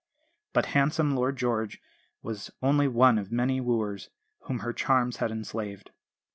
[0.53, 1.79] But handsome Lord George
[2.23, 4.09] was only one of many wooers
[4.47, 5.91] whom her charms had enslaved.